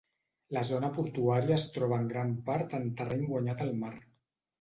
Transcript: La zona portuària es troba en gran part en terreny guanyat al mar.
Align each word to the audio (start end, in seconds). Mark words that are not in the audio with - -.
La 0.55 0.61
zona 0.67 0.87
portuària 0.93 1.57
es 1.59 1.65
troba 1.75 1.99
en 2.03 2.07
gran 2.13 2.31
part 2.47 2.73
en 2.79 2.89
terreny 3.03 3.29
guanyat 3.33 3.63
al 3.67 3.71
mar. 3.83 3.93